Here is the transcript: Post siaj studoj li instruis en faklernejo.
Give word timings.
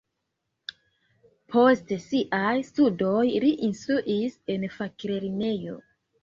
Post 1.55 1.93
siaj 2.05 2.55
studoj 2.69 3.21
li 3.45 3.53
instruis 3.69 4.41
en 4.55 4.67
faklernejo. 4.79 5.79